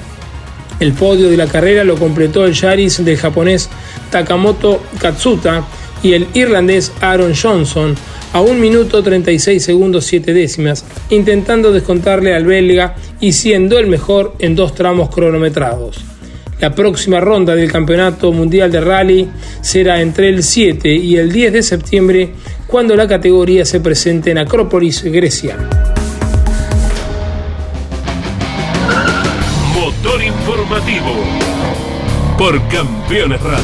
[0.80, 3.70] El podio de la carrera lo completó el Yaris del japonés
[4.11, 5.66] Takamoto Katsuta
[6.03, 7.95] y el irlandés Aaron Johnson
[8.36, 14.36] a 1 minuto 36 segundos 7 décimas, intentando descontarle al belga y siendo el mejor
[14.40, 16.04] en dos tramos cronometrados.
[16.60, 19.30] La próxima ronda del Campeonato Mundial de Rally
[19.62, 22.32] será entre el 7 y el 10 de septiembre
[22.68, 25.56] cuando la categoría se presente en Acrópolis, Grecia.
[29.80, 31.24] Motor informativo
[32.38, 33.64] por Campeones Radio.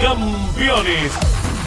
[0.00, 1.33] Campeones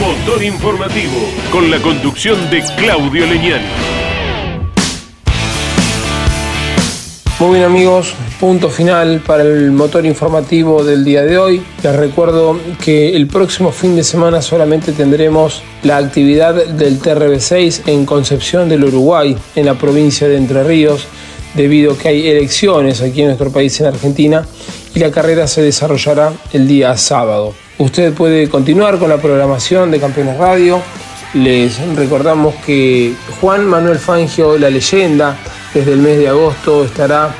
[0.00, 3.66] Motor Informativo con la conducción de Claudio Leñani.
[7.38, 11.62] Muy bien amigos, punto final para el motor informativo del día de hoy.
[11.82, 18.06] Les recuerdo que el próximo fin de semana solamente tendremos la actividad del TRB6 en
[18.06, 21.08] Concepción del Uruguay, en la provincia de Entre Ríos,
[21.54, 24.46] debido a que hay elecciones aquí en nuestro país, en Argentina,
[24.94, 27.52] y la carrera se desarrollará el día sábado.
[27.80, 30.82] Usted puede continuar con la programación de Campeones Radio.
[31.32, 35.34] Les recordamos que Juan Manuel Fangio, la leyenda,
[35.72, 37.34] desde el mes de agosto estará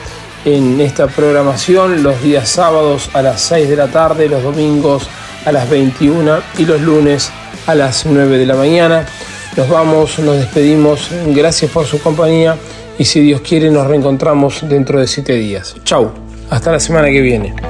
[0.46, 5.10] en esta programación los días sábados a las 6 de la tarde, los domingos
[5.44, 7.30] a las 21 y los lunes
[7.66, 9.04] a las 9 de la mañana.
[9.58, 12.56] Nos vamos, nos despedimos, gracias por su compañía
[12.98, 15.76] y si Dios quiere nos reencontramos dentro de 7 días.
[15.84, 16.10] Chau,
[16.48, 17.69] hasta la semana que viene.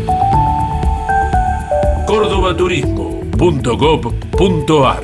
[2.11, 5.03] cordobaturismo.gov.ar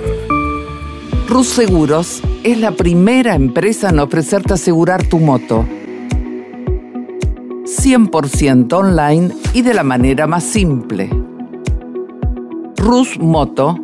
[1.29, 5.63] Rus Seguros es la primera empresa en ofrecerte asegurar tu moto.
[7.63, 11.09] 100% online y de la manera más simple.
[12.75, 13.77] Rus Moto,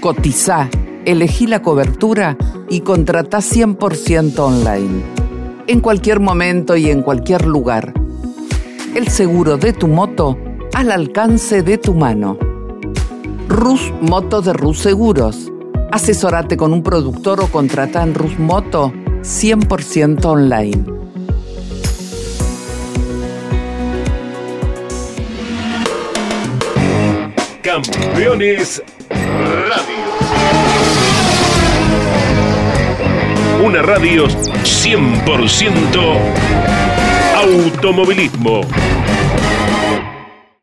[0.00, 0.70] cotiza,
[1.04, 2.38] elegí la cobertura
[2.70, 5.02] y contrata 100% online.
[5.66, 7.92] En cualquier momento y en cualquier lugar.
[8.94, 10.38] El seguro de tu moto
[10.72, 12.38] al alcance de tu mano.
[13.50, 15.50] Rus Moto de Rus Seguros.
[15.90, 18.92] Asesorate con un productor o contrata en Rus Moto
[19.22, 20.84] 100% online.
[27.60, 29.96] Campeones Radio.
[33.64, 36.18] Una radio 100%
[37.34, 38.60] automovilismo.